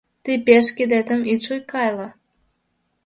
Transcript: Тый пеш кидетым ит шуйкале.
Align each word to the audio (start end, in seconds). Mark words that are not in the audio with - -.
Тый 0.23 0.37
пеш 0.45 0.65
кидетым 0.77 1.21
ит 1.31 1.39
шуйкале. 1.45 2.07